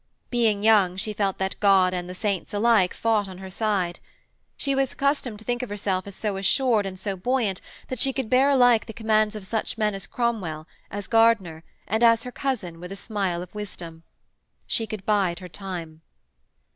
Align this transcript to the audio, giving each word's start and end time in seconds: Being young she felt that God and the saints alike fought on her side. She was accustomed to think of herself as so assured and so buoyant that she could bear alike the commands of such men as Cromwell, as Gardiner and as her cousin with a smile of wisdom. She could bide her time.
Being 0.31 0.63
young 0.63 0.97
she 0.97 1.13
felt 1.13 1.37
that 1.37 1.59
God 1.59 1.93
and 1.93 2.09
the 2.09 2.15
saints 2.15 2.55
alike 2.55 2.95
fought 2.95 3.29
on 3.29 3.37
her 3.37 3.51
side. 3.51 3.99
She 4.57 4.73
was 4.73 4.93
accustomed 4.93 5.37
to 5.37 5.45
think 5.45 5.61
of 5.61 5.69
herself 5.69 6.07
as 6.07 6.15
so 6.15 6.37
assured 6.37 6.87
and 6.87 6.97
so 6.99 7.15
buoyant 7.15 7.61
that 7.87 7.99
she 7.99 8.11
could 8.11 8.27
bear 8.27 8.49
alike 8.49 8.87
the 8.87 8.93
commands 8.97 9.35
of 9.35 9.45
such 9.45 9.77
men 9.77 9.93
as 9.93 10.07
Cromwell, 10.07 10.65
as 10.89 11.05
Gardiner 11.05 11.63
and 11.85 12.01
as 12.03 12.23
her 12.23 12.31
cousin 12.31 12.79
with 12.79 12.91
a 12.91 12.95
smile 12.95 13.43
of 13.43 13.53
wisdom. 13.53 14.01
She 14.65 14.87
could 14.87 15.05
bide 15.05 15.37
her 15.37 15.47
time. 15.49 16.01